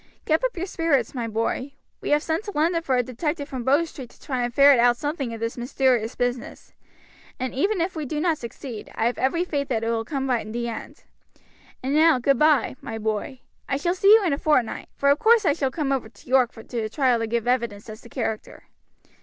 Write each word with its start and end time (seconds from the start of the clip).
Keep 0.25 0.43
up 0.43 0.57
your 0.57 0.65
spirits, 0.65 1.13
my 1.13 1.27
boy. 1.27 1.73
We 2.01 2.09
have 2.09 2.23
sent 2.23 2.43
to 2.45 2.51
London 2.55 2.81
for 2.81 2.97
a 2.97 3.03
detective 3.03 3.47
from 3.47 3.63
Bow 3.63 3.85
Street 3.85 4.09
to 4.09 4.19
try 4.19 4.41
and 4.41 4.51
ferret 4.51 4.79
out 4.79 4.97
something 4.97 5.31
of 5.31 5.39
this 5.39 5.59
mysterious 5.59 6.15
business; 6.15 6.73
and 7.39 7.53
even 7.53 7.79
if 7.79 7.95
we 7.95 8.07
do 8.07 8.19
not 8.19 8.39
succeed, 8.39 8.89
I 8.95 9.05
have 9.05 9.19
every 9.19 9.45
faith 9.45 9.67
that 9.67 9.83
it 9.83 9.89
will 9.91 10.03
come 10.03 10.27
right 10.27 10.43
in 10.43 10.53
the 10.53 10.67
end. 10.67 11.03
And 11.83 11.93
now 11.93 12.17
goodby, 12.17 12.77
my 12.81 12.97
boy, 12.97 13.41
I 13.69 13.77
shall 13.77 13.93
see 13.93 14.11
you 14.11 14.23
in 14.25 14.33
a 14.33 14.39
fortnight, 14.39 14.89
for 14.95 15.11
of 15.11 15.19
course 15.19 15.45
I 15.45 15.53
shall 15.53 15.69
come 15.69 15.91
over 15.91 16.09
to 16.09 16.27
York 16.27 16.51
to 16.53 16.63
the 16.63 16.89
trial 16.89 17.19
to 17.19 17.27
give 17.27 17.47
evidence 17.47 17.87
as 17.87 18.01
to 18.01 18.09
character." 18.09 18.63